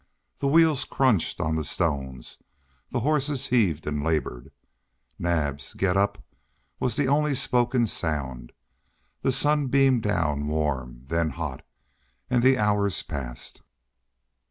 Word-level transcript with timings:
The 0.39 0.47
wheels 0.47 0.83
crunched 0.83 1.39
on 1.39 1.53
the 1.53 1.63
stones; 1.63 2.39
the 2.89 3.01
horses 3.01 3.45
heaved 3.45 3.85
and 3.85 4.03
labored; 4.03 4.51
Naab's 5.19 5.75
"Getup" 5.75 6.17
was 6.79 6.95
the 6.95 7.07
only 7.07 7.35
spoken 7.35 7.85
sound; 7.85 8.51
the 9.21 9.31
sun 9.31 9.67
beamed 9.67 10.01
down 10.01 10.47
warm, 10.47 11.03
then 11.05 11.29
hot; 11.29 11.63
and 12.31 12.41
the 12.41 12.57
hours 12.57 13.03
passed. 13.03 13.61